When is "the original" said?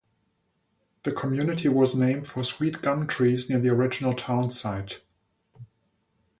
3.59-4.15